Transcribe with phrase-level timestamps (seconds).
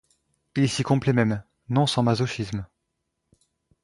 [0.55, 2.65] Il s'y complaît même, non sans masochisme.